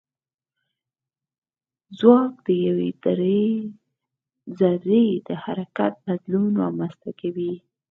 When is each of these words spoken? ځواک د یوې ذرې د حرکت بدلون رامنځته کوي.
ځواک 1.97 2.33
د 2.47 2.47
یوې 2.67 2.89
ذرې 4.57 5.05
د 5.27 5.29
حرکت 5.43 5.93
بدلون 6.05 6.47
رامنځته 6.63 7.09
کوي. 7.21 7.53